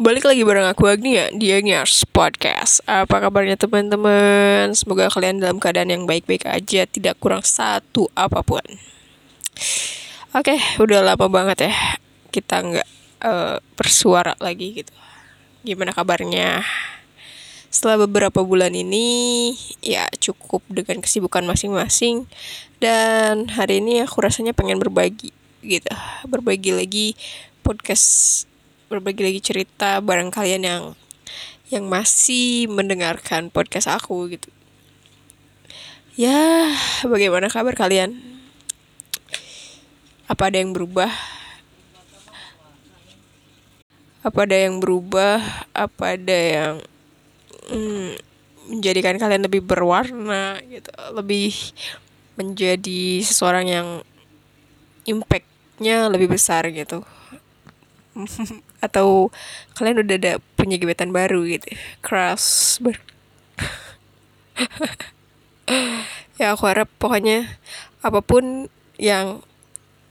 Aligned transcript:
Balik 0.00 0.24
lagi 0.24 0.40
bareng 0.48 0.64
aku 0.64 0.88
Agnia 0.88 1.28
di 1.28 1.52
Agnias 1.52 2.08
Podcast 2.08 2.80
Apa 2.88 3.20
kabarnya 3.20 3.60
teman-teman? 3.60 4.72
Semoga 4.72 5.12
kalian 5.12 5.44
dalam 5.44 5.60
keadaan 5.60 5.92
yang 5.92 6.08
baik-baik 6.08 6.48
aja 6.48 6.88
Tidak 6.88 7.20
kurang 7.20 7.44
satu 7.44 8.08
apa 8.16 8.40
pun 8.40 8.64
Oke, 10.32 10.56
udah 10.80 11.04
lama 11.04 11.28
banget 11.28 11.68
ya 11.68 11.76
Kita 12.32 12.64
nggak 12.64 12.88
uh, 13.28 13.60
bersuara 13.76 14.32
lagi 14.40 14.80
gitu 14.80 14.92
Gimana 15.68 15.92
kabarnya? 15.92 16.64
Setelah 17.68 18.08
beberapa 18.08 18.40
bulan 18.40 18.72
ini 18.72 19.52
Ya 19.84 20.08
cukup 20.16 20.64
dengan 20.72 21.04
kesibukan 21.04 21.44
masing-masing 21.44 22.24
Dan 22.80 23.52
hari 23.52 23.84
ini 23.84 24.00
aku 24.00 24.24
rasanya 24.24 24.56
pengen 24.56 24.80
berbagi 24.80 25.36
gitu 25.60 25.92
Berbagi 26.24 26.72
lagi 26.72 27.12
podcast 27.60 28.48
berbagi 28.90 29.22
lagi 29.22 29.38
cerita 29.38 30.02
bareng 30.02 30.34
kalian 30.34 30.66
yang 30.66 30.82
yang 31.70 31.86
masih 31.86 32.66
mendengarkan 32.66 33.46
podcast 33.46 33.86
aku 33.86 34.34
gitu. 34.34 34.50
Ya, 36.18 36.74
bagaimana 37.06 37.46
kabar 37.46 37.78
kalian? 37.78 38.18
Apa 40.26 40.50
ada 40.50 40.58
yang 40.58 40.74
berubah? 40.74 41.06
Apa 44.26 44.42
ada 44.42 44.58
yang 44.58 44.82
berubah? 44.82 45.38
Apa 45.70 46.18
ada 46.18 46.34
yang 46.34 46.74
hmm, 47.70 48.18
menjadikan 48.74 49.22
kalian 49.22 49.46
lebih 49.46 49.62
berwarna 49.62 50.58
gitu, 50.66 50.90
lebih 51.14 51.54
menjadi 52.34 53.22
seseorang 53.22 53.70
yang 53.70 53.88
impactnya 55.06 56.10
lebih 56.10 56.34
besar 56.34 56.66
gitu 56.74 57.06
atau 58.86 59.30
kalian 59.78 60.02
udah 60.02 60.16
ada 60.18 60.32
punya 60.58 60.76
gebetan 60.76 61.14
baru 61.14 61.46
gitu. 61.46 61.70
Crush 62.02 62.80
ber 62.82 62.98
ya 66.40 66.52
aku 66.52 66.64
harap 66.68 66.88
pokoknya 67.00 67.60
apa 68.04 68.20
pun 68.20 68.68
yang 69.00 69.44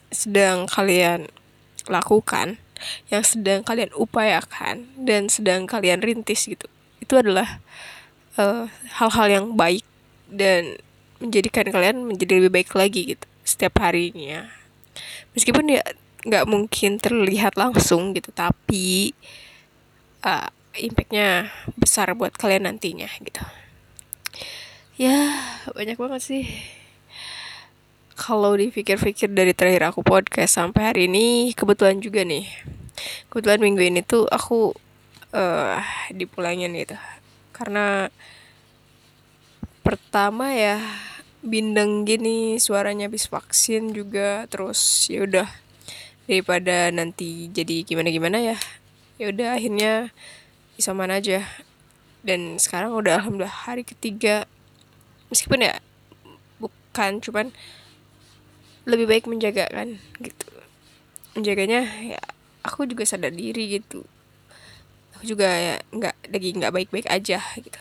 sedang 0.09 0.65
kalian 0.65 1.29
lakukan 1.85 2.57
yang 3.11 3.21
sedang 3.21 3.61
kalian 3.61 3.91
upayakan 3.93 4.89
dan 4.97 5.27
sedang 5.29 5.67
kalian 5.67 6.01
rintis 6.01 6.47
gitu 6.47 6.65
itu 7.03 7.13
adalah 7.17 7.61
eh, 8.39 8.69
hal-hal 8.97 9.27
uh, 9.27 9.33
yang 9.33 9.45
baik 9.57 9.85
dan 10.29 10.77
menjadikan 11.19 11.67
kalian 11.67 12.07
menjadi 12.07 12.39
lebih 12.39 12.63
baik 12.63 12.71
lagi 12.77 13.17
gitu 13.17 13.25
setiap 13.43 13.81
harinya. 13.81 14.47
Meskipun 15.33 15.73
ya 15.73 15.83
nggak 16.19 16.45
mungkin 16.47 16.99
terlihat 16.99 17.55
langsung 17.55 18.11
gitu 18.11 18.31
tapi 18.35 19.15
uh, 20.23 20.51
impactnya 20.75 21.49
besar 21.79 22.11
buat 22.15 22.35
kalian 22.35 22.67
nantinya 22.67 23.07
gitu. 23.23 23.43
Ya 24.99 25.39
banyak 25.71 25.95
banget 25.95 26.21
sih. 26.23 26.45
Kalau 28.19 28.51
dipikir-pikir 28.59 29.31
dari 29.31 29.55
terakhir 29.55 29.95
aku 29.95 30.03
podcast 30.03 30.59
sampai 30.59 30.91
hari 30.91 31.01
ini 31.07 31.55
kebetulan 31.55 32.03
juga 32.03 32.27
nih. 32.27 32.51
Kebetulan 33.31 33.63
minggu 33.63 33.79
ini 33.79 34.03
tuh 34.03 34.27
aku 34.27 34.75
uh, 35.31 35.79
dipulangin 36.11 36.75
gitu. 36.75 36.99
Karena 37.55 38.11
pertama 39.87 40.51
ya 40.51 40.83
bindeng 41.39 42.03
gini 42.03 42.59
suaranya 42.59 43.07
habis 43.07 43.31
vaksin 43.31 43.95
juga 43.95 44.43
terus 44.51 45.07
ya 45.07 45.23
udah 45.23 45.47
daripada 46.29 46.93
nanti 46.93 47.49
jadi 47.49 47.81
gimana 47.81 48.13
gimana 48.13 48.37
ya. 48.37 48.57
Ya 49.17 49.33
udah 49.33 49.57
akhirnya 49.57 50.13
isoman 50.77 51.09
aja. 51.09 51.41
Dan 52.21 52.61
sekarang 52.61 52.93
udah 52.93 53.17
alhamdulillah 53.17 53.65
hari 53.65 53.81
ketiga. 53.81 54.45
Meskipun 55.33 55.65
ya 55.65 55.81
bukan 56.61 57.17
cuman 57.17 57.49
lebih 58.85 59.09
baik 59.09 59.25
menjaga 59.25 59.73
kan 59.73 59.97
gitu. 60.21 60.47
Menjaganya 61.33 61.89
ya 62.05 62.21
aku 62.61 62.85
juga 62.85 63.09
sadar 63.09 63.33
diri 63.33 63.81
gitu. 63.81 64.05
Aku 65.17 65.25
juga 65.25 65.49
ya 65.49 65.75
nggak 65.89 66.29
lagi 66.29 66.49
nggak 66.53 66.73
baik-baik 66.77 67.07
aja 67.09 67.41
gitu. 67.57 67.79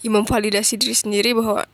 Ya 0.00 0.08
memvalidasi 0.08 0.80
diri 0.80 0.96
sendiri 0.96 1.36
bahwa 1.36 1.68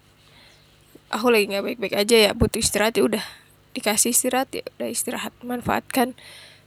aku 1.14 1.30
lagi 1.30 1.46
nggak 1.46 1.62
baik-baik 1.62 1.94
aja 1.94 2.16
ya 2.18 2.30
butuh 2.34 2.58
istirahat 2.58 2.98
ya 2.98 3.06
udah 3.06 3.41
dikasih 3.72 4.12
istirahat 4.12 4.52
ya 4.52 4.64
udah 4.78 4.88
istirahat 4.88 5.32
manfaatkan 5.44 6.16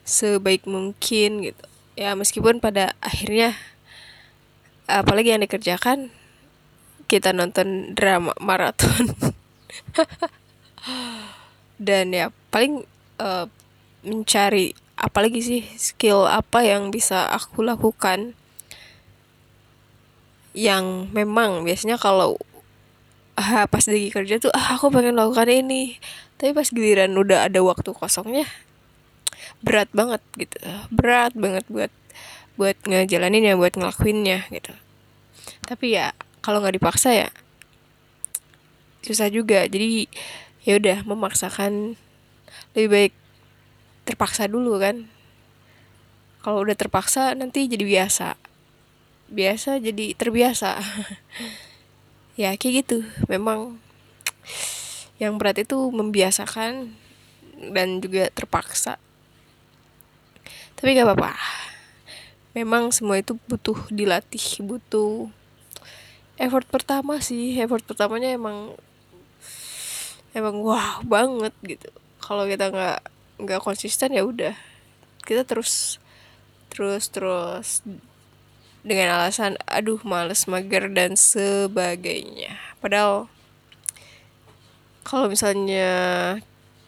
sebaik 0.05 0.65
mungkin 0.69 1.51
gitu. 1.51 1.65
Ya 1.95 2.13
meskipun 2.13 2.59
pada 2.59 2.93
akhirnya 3.01 3.55
apalagi 4.85 5.33
yang 5.33 5.41
dikerjakan 5.41 6.13
kita 7.05 7.33
nonton 7.33 7.93
drama 7.97 8.33
maraton. 8.47 9.13
Dan 11.75 12.13
ya 12.13 12.31
paling 12.53 12.85
uh, 13.19 13.49
mencari 14.05 14.77
apalagi 14.95 15.41
sih 15.43 15.61
skill 15.75 16.23
apa 16.23 16.63
yang 16.63 16.87
bisa 16.93 17.27
aku 17.35 17.65
lakukan 17.65 18.31
yang 20.55 21.11
memang 21.11 21.67
biasanya 21.67 21.99
kalau 21.99 22.39
ah, 23.35 23.67
pas 23.67 23.83
lagi 23.83 24.09
kerja 24.11 24.39
tuh 24.39 24.51
ah 24.55 24.75
aku 24.79 24.91
pengen 24.91 25.15
lakukan 25.19 25.47
ini. 25.51 25.99
Tapi 26.35 26.51
pas 26.51 26.67
giliran 26.67 27.15
udah 27.15 27.47
ada 27.47 27.59
waktu 27.63 27.91
kosongnya 27.95 28.47
berat 29.61 29.89
banget 29.91 30.21
gitu. 30.35 30.57
Berat 30.91 31.33
banget 31.35 31.63
buat 31.67 31.91
buat 32.55 32.77
ngejalanin 32.87 33.51
ya 33.51 33.55
buat 33.59 33.75
ngelakuinnya 33.75 34.47
gitu. 34.51 34.71
Tapi 35.67 35.99
ya 35.99 36.15
kalau 36.39 36.63
nggak 36.63 36.79
dipaksa 36.79 37.11
ya 37.13 37.29
susah 39.05 39.29
juga. 39.29 39.67
Jadi 39.67 40.09
ya 40.65 40.81
udah 40.81 41.05
memaksakan 41.05 41.99
lebih 42.73 42.89
baik 42.89 43.13
terpaksa 44.07 44.49
dulu 44.49 44.79
kan. 44.81 45.07
Kalau 46.41 46.61
udah 46.61 46.77
terpaksa 46.77 47.33
nanti 47.33 47.65
jadi 47.65 47.85
biasa. 47.85 48.37
Biasa 49.25 49.81
jadi 49.81 50.13
terbiasa 50.13 50.77
ya 52.35 52.53
kayak 52.55 52.85
gitu. 52.85 53.07
Memang 53.31 53.79
yang 55.19 55.39
berat 55.39 55.63
itu 55.63 55.79
membiasakan 55.91 56.91
dan 57.71 58.03
juga 58.03 58.27
terpaksa. 58.31 58.99
Tapi 60.75 60.91
gak 60.95 61.07
apa-apa. 61.07 61.31
Memang 62.55 62.91
semua 62.91 63.19
itu 63.19 63.35
butuh 63.47 63.75
dilatih 63.91 64.63
butuh 64.63 65.27
effort 66.39 66.67
pertama 66.67 67.19
sih. 67.23 67.55
Effort 67.59 67.83
pertamanya 67.83 68.31
emang 68.35 68.75
emang 70.35 70.59
wah 70.63 70.99
banget 71.03 71.55
gitu. 71.63 71.89
Kalau 72.19 72.47
kita 72.47 72.71
nggak 72.71 72.99
nggak 73.43 73.63
konsisten 73.63 74.15
ya 74.15 74.23
udah. 74.23 74.55
Kita 75.23 75.43
terus 75.47 75.99
terus 76.71 77.07
terus 77.11 77.83
dengan 78.85 79.17
alasan 79.17 79.57
aduh 79.65 79.97
males 80.05 80.45
mager 80.45 80.85
dan 80.93 81.17
sebagainya. 81.17 82.61
Padahal 82.77 83.25
kalau 85.01 85.25
misalnya 85.25 85.89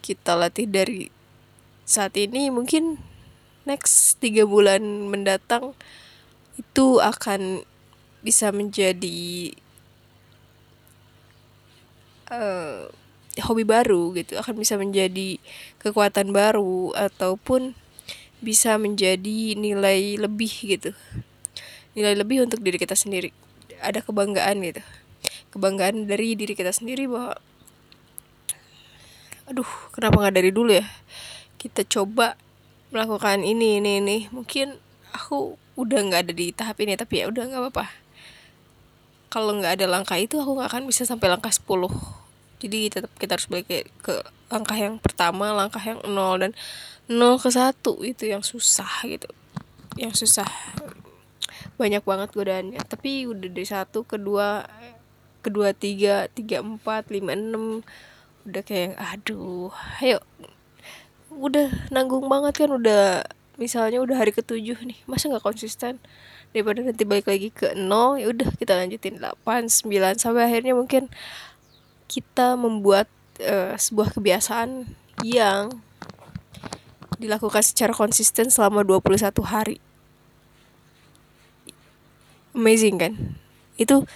kita 0.05 0.37
latih 0.37 0.69
dari 0.69 1.09
saat 1.89 2.13
ini 2.13 2.53
mungkin 2.53 3.01
next 3.65 4.21
tiga 4.21 4.45
bulan 4.45 5.09
mendatang 5.09 5.73
itu 6.61 7.01
akan 7.01 7.65
bisa 8.21 8.53
menjadi 8.53 9.57
uh, 12.29 12.93
hobi 13.41 13.65
baru 13.65 14.13
gitu. 14.13 14.37
Akan 14.37 14.53
bisa 14.53 14.77
menjadi 14.77 15.41
kekuatan 15.81 16.29
baru 16.29 16.93
ataupun 16.93 17.73
bisa 18.37 18.77
menjadi 18.77 19.57
nilai 19.57 20.21
lebih 20.21 20.77
gitu 20.77 20.93
nilai 21.97 22.13
lebih 22.13 22.45
untuk 22.45 22.61
diri 22.61 22.77
kita 22.77 22.93
sendiri. 22.93 23.33
Ada 23.81 24.05
kebanggaan 24.05 24.61
gitu. 24.61 24.85
Kebanggaan 25.49 26.05
dari 26.05 26.37
diri 26.37 26.53
kita 26.53 26.69
sendiri 26.69 27.09
bahwa 27.09 27.33
aduh 29.49 29.65
kenapa 29.89 30.21
nggak 30.21 30.35
dari 30.37 30.51
dulu 30.53 30.77
ya? 30.77 30.85
Kita 31.57 31.81
coba 31.89 32.37
melakukan 32.93 33.41
ini 33.41 33.81
ini 33.81 33.97
ini. 33.97 34.17
Mungkin 34.29 34.77
aku 35.09 35.57
udah 35.73 35.99
nggak 36.05 36.29
ada 36.29 36.33
di 36.37 36.53
tahap 36.53 36.77
ini 36.85 36.93
tapi 36.93 37.25
ya 37.25 37.33
udah 37.33 37.49
nggak 37.49 37.61
apa-apa. 37.65 37.89
Kalau 39.33 39.57
nggak 39.57 39.81
ada 39.81 39.89
langkah 39.89 40.21
itu 40.21 40.37
aku 40.37 40.53
nggak 40.53 40.69
akan 40.69 40.83
bisa 40.85 41.01
sampai 41.01 41.33
langkah 41.33 41.49
10 41.49 41.65
jadi 42.57 42.89
tetap 42.89 43.13
kita 43.21 43.37
harus 43.37 43.47
balik 43.49 43.69
ke, 44.01 44.13
langkah 44.49 44.73
yang 44.73 44.97
pertama 44.97 45.53
langkah 45.53 45.81
yang 45.81 46.01
nol 46.09 46.41
dan 46.41 46.51
nol 47.05 47.37
ke 47.37 47.53
satu. 47.53 48.01
Itu 48.01 48.25
yang 48.25 48.41
susah 48.41 49.05
gitu. 49.05 49.29
Yang 49.93 50.25
susah 50.25 50.49
banyak 51.77 52.03
banget 52.03 52.29
godaannya. 52.33 52.81
Tapi 52.83 53.29
udah 53.29 53.49
dari 53.49 53.67
satu 53.67 54.03
kedua 54.03 54.65
kedua 55.45 55.71
tiga 55.71 56.27
tiga 56.33 56.59
empat 56.59 57.07
lima 57.13 57.37
enam 57.37 57.85
udah 58.49 58.63
kayak 58.65 58.97
aduh 58.97 59.71
ayo. 60.01 60.19
Udah 61.31 61.69
nanggung 61.93 62.25
banget 62.25 62.65
kan 62.65 62.69
udah 62.73 63.23
misalnya 63.61 64.01
udah 64.01 64.17
hari 64.17 64.33
ketujuh 64.33 64.77
nih 64.83 64.99
masa 65.05 65.29
nggak 65.29 65.45
konsisten? 65.45 66.01
Daripada 66.51 66.81
nanti 66.81 67.03
balik 67.05 67.29
lagi 67.29 67.49
ke 67.53 67.77
nol 67.77 68.17
ya 68.17 68.33
udah 68.33 68.49
kita 68.57 68.73
lanjutin 68.73 69.21
8 69.21 69.69
9 69.69 70.17
sampai 70.17 70.43
akhirnya 70.49 70.73
mungkin 70.73 71.11
kita 72.07 72.55
membuat 72.55 73.11
uh, 73.43 73.75
sebuah 73.75 74.15
kebiasaan 74.15 74.87
yang 75.21 75.75
dilakukan 77.17 77.65
secara 77.65 77.91
konsisten 77.91 78.47
selama 78.47 78.85
21 78.85 79.33
hari 79.43 79.77
amazing 82.57 82.97
kan? 82.97 83.13
Itu 83.77 84.09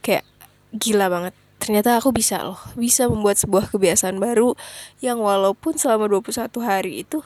kayak 0.00 0.24
gila 0.72 1.12
banget. 1.12 1.36
Ternyata 1.60 2.00
aku 2.00 2.10
bisa 2.10 2.40
loh 2.40 2.60
bisa 2.72 3.06
membuat 3.06 3.36
sebuah 3.36 3.68
kebiasaan 3.72 4.16
baru 4.16 4.56
yang 5.04 5.20
walaupun 5.20 5.76
selama 5.76 6.08
21 6.08 6.48
hari 6.64 7.04
itu 7.04 7.20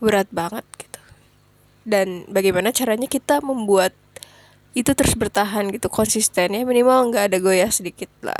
berat 0.00 0.26
banget 0.32 0.64
gitu. 0.80 1.00
Dan 1.88 2.24
bagaimana 2.28 2.72
caranya 2.72 3.08
kita 3.08 3.44
membuat 3.44 3.92
itu 4.76 4.92
terus 4.94 5.16
bertahan 5.18 5.72
gitu 5.74 5.88
konsisten 5.90 6.54
ya 6.54 6.62
minimal 6.62 7.10
nggak 7.10 7.32
ada 7.32 7.38
goyah 7.40 7.72
sedikit 7.72 8.12
lah. 8.24 8.38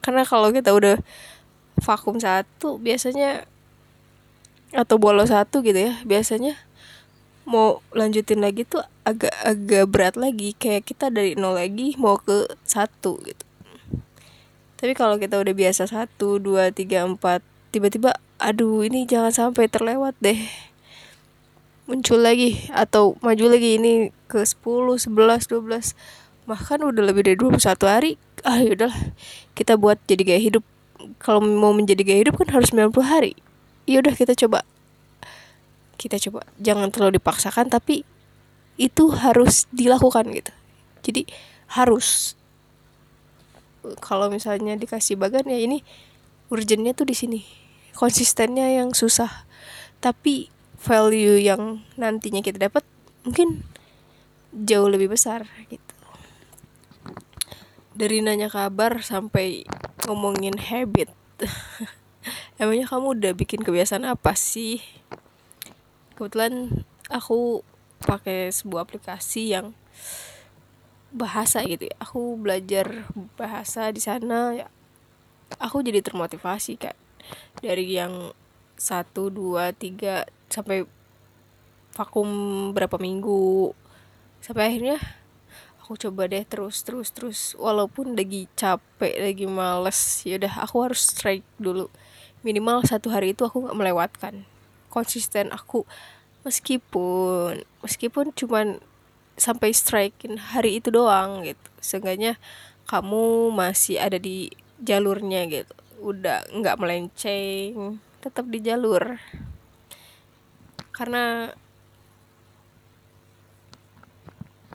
Karena 0.00 0.22
kalau 0.22 0.54
kita 0.54 0.70
udah 0.70 0.96
vakum 1.82 2.16
satu 2.16 2.80
biasanya 2.80 3.44
atau 4.72 4.96
bolos 4.96 5.30
satu 5.30 5.60
gitu 5.62 5.76
ya 5.76 5.94
biasanya 6.02 6.56
mau 7.46 7.80
lanjutin 7.94 8.42
lagi 8.42 8.66
tuh 8.66 8.82
agak-agak 9.06 9.86
berat 9.86 10.14
lagi. 10.18 10.52
Kayak 10.58 10.90
kita 10.90 11.08
dari 11.08 11.38
nol 11.38 11.54
lagi 11.54 11.94
mau 11.96 12.18
ke 12.18 12.50
satu 12.66 13.22
gitu. 13.22 13.46
Tapi 14.76 14.92
kalau 14.92 15.16
kita 15.16 15.40
udah 15.40 15.54
biasa 15.56 15.88
satu 15.88 16.36
dua 16.36 16.68
tiga 16.68 17.06
empat 17.06 17.40
tiba-tiba 17.72 18.18
aduh 18.36 18.84
ini 18.84 19.08
jangan 19.08 19.32
sampai 19.32 19.70
terlewat 19.72 20.12
deh. 20.20 20.36
Muncul 21.86 22.20
lagi 22.20 22.66
atau 22.74 23.14
maju 23.22 23.46
lagi 23.46 23.78
ini 23.78 24.10
ke 24.26 24.42
10, 24.42 25.06
11, 25.06 25.06
12 25.06 25.94
bahkan 26.50 26.82
udah 26.82 27.02
lebih 27.02 27.30
dari 27.30 27.38
21 27.38 27.62
hari 27.86 28.12
ah 28.42 28.58
yaudah 28.58 28.90
kita 29.54 29.78
buat 29.78 29.96
jadi 30.04 30.22
gaya 30.34 30.42
hidup. 30.42 30.64
Kalau 31.22 31.40
mau 31.40 31.70
menjadi 31.70 32.02
gaya 32.02 32.18
hidup 32.26 32.36
kan 32.42 32.50
harus 32.50 32.74
90 32.74 32.90
hari. 33.06 33.32
Yaudah 33.86 34.12
kita 34.18 34.34
coba 34.34 34.66
kita 35.96 36.20
coba 36.28 36.44
jangan 36.60 36.92
terlalu 36.92 37.18
dipaksakan 37.18 37.72
tapi 37.72 38.04
itu 38.76 39.08
harus 39.16 39.64
dilakukan 39.72 40.28
gitu. 40.32 40.52
Jadi 41.00 41.24
harus. 41.72 42.36
Kalau 44.04 44.28
misalnya 44.28 44.76
dikasih 44.76 45.16
bagan 45.16 45.48
ya 45.48 45.56
ini 45.56 45.80
urgentnya 46.52 46.92
tuh 46.92 47.08
di 47.08 47.16
sini. 47.16 47.40
Konsistennya 47.96 48.68
yang 48.68 48.92
susah. 48.92 49.48
Tapi 50.04 50.52
value 50.76 51.40
yang 51.40 51.82
nantinya 51.96 52.44
kita 52.44 52.68
dapat 52.68 52.84
mungkin 53.24 53.64
jauh 54.52 54.86
lebih 54.92 55.16
besar 55.16 55.48
gitu. 55.72 55.94
Dari 57.96 58.20
nanya 58.20 58.52
kabar 58.52 59.00
sampai 59.00 59.64
ngomongin 60.04 60.60
habit. 60.60 61.08
Emangnya 62.60 62.88
kamu 62.88 63.16
udah 63.16 63.32
bikin 63.32 63.64
kebiasaan 63.64 64.04
apa 64.04 64.36
sih 64.36 64.80
kebetulan 66.16 66.72
aku 67.12 67.60
pakai 68.02 68.48
sebuah 68.48 68.88
aplikasi 68.88 69.52
yang 69.52 69.76
bahasa 71.12 71.62
gitu 71.64 71.86
ya. 71.86 71.96
Aku 72.00 72.40
belajar 72.40 73.06
bahasa 73.36 73.92
di 73.92 74.00
sana 74.00 74.56
ya. 74.56 74.66
Aku 75.62 75.84
jadi 75.84 76.02
termotivasi 76.02 76.80
kan 76.80 76.96
dari 77.62 77.94
yang 77.94 78.34
satu 78.76 79.30
dua 79.30 79.70
tiga 79.70 80.26
sampai 80.50 80.88
vakum 81.94 82.28
berapa 82.72 82.96
minggu. 82.98 83.72
Sampai 84.42 84.72
akhirnya 84.72 84.98
aku 85.80 85.94
coba 85.96 86.26
deh 86.26 86.42
terus 86.42 86.82
terus 86.82 87.14
terus. 87.14 87.54
Walaupun 87.54 88.18
lagi 88.18 88.50
capek 88.58 89.20
lagi 89.20 89.46
males 89.46 90.24
ya 90.26 90.40
udah 90.40 90.64
aku 90.66 90.76
harus 90.90 91.06
strike 91.06 91.46
dulu. 91.60 91.92
Minimal 92.42 92.82
satu 92.84 93.12
hari 93.14 93.32
itu 93.32 93.46
aku 93.46 93.64
nggak 93.64 93.78
melewatkan 93.78 94.44
konsisten. 94.96 95.52
Aku 95.52 95.84
meskipun 96.48 97.60
meskipun 97.84 98.32
cuman 98.32 98.80
sampai 99.36 99.76
strikein 99.76 100.40
hari 100.40 100.80
itu 100.80 100.88
doang 100.88 101.44
gitu. 101.44 101.68
Seenggaknya 101.84 102.40
kamu 102.88 103.52
masih 103.52 104.00
ada 104.00 104.16
di 104.16 104.48
jalurnya 104.80 105.44
gitu. 105.52 105.76
Udah 106.00 106.48
nggak 106.48 106.80
melenceng 106.80 108.00
tetap 108.24 108.48
di 108.48 108.64
jalur. 108.64 109.20
Karena 110.96 111.52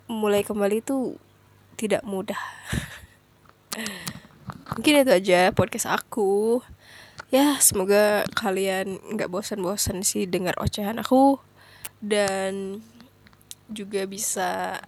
mulai 0.05 0.45
kembali 0.45 0.85
itu 0.85 1.17
tidak 1.79 2.05
mudah. 2.05 2.37
Mungkin 4.75 5.03
itu 5.03 5.11
aja 5.11 5.55
podcast 5.55 5.87
aku 5.87 6.61
ya 7.31 7.55
semoga 7.63 8.27
kalian 8.35 8.99
nggak 9.15 9.31
bosan-bosan 9.31 10.03
sih 10.03 10.27
dengar 10.27 10.53
ocehan 10.59 10.99
aku. 10.99 11.39
Dan 12.03 12.83
juga 13.71 14.03
bisa 14.03 14.83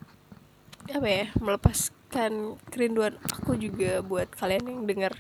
apa 0.92 1.08
ya 1.08 1.32
melepaskan 1.40 2.60
kerinduan 2.68 3.16
aku 3.24 3.56
juga 3.56 4.04
buat 4.04 4.28
kalian 4.36 4.68
yang 4.68 4.84
dengar. 4.84 5.14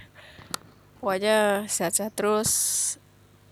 Pokoknya 0.99 1.63
sehat-sehat 1.71 2.13
terus. 2.13 2.51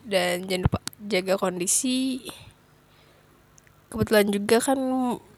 Dan 0.03 0.49
jangan 0.51 0.67
lupa 0.67 0.79
jaga 0.99 1.33
kondisi. 1.39 2.27
Kebetulan 3.87 4.27
juga 4.31 4.57
kan 4.59 4.79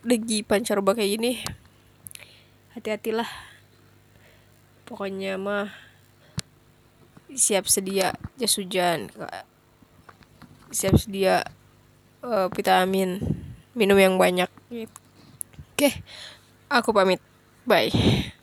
lagi 0.02 0.42
pancaroba 0.42 0.98
kayak 0.98 1.12
gini. 1.20 1.34
Hati-hatilah. 2.74 3.30
Pokoknya 4.90 5.38
mah 5.38 5.93
siap 7.34 7.66
sedia 7.66 8.14
jas 8.38 8.56
hujan 8.58 9.10
siap 10.74 10.98
sedia 10.98 11.46
uh, 12.26 12.50
vitamin 12.50 13.22
minum 13.78 13.98
yang 13.98 14.16
banyak. 14.18 14.50
Gitu. 14.70 14.98
oke 15.74 15.90
aku 16.70 16.90
pamit. 16.94 17.22
Bye 17.64 18.34